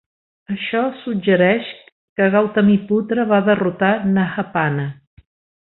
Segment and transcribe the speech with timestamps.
[0.53, 1.67] Això suggereix
[2.21, 4.89] que Gautamiputra va derrotar Nahapana.